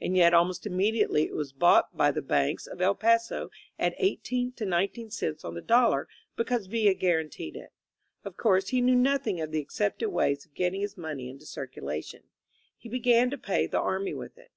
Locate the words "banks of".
2.22-2.80